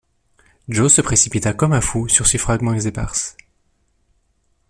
Joe 0.67 0.89
se 0.91 0.99
précipita 1.01 1.53
comme 1.53 1.73
un 1.73 1.79
fou 1.79 2.07
sur 2.07 2.25
ces 2.25 2.39
fragments 2.39 2.73
épars. 2.73 3.35